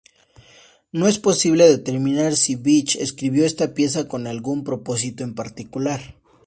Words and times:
No 0.91 1.07
es 1.07 1.19
posible 1.19 1.69
determinar 1.69 2.35
si 2.35 2.55
Bach 2.55 2.95
escribió 2.99 3.45
esta 3.45 3.75
pieza 3.75 4.07
con 4.07 4.25
algún 4.25 4.63
propósito 4.63 5.23
en 5.23 5.35
particular. 5.35 6.15